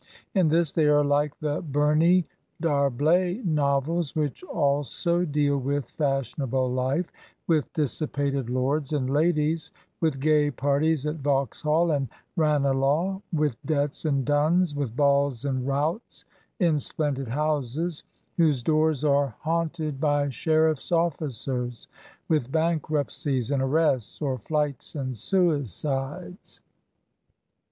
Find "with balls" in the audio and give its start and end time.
14.73-15.45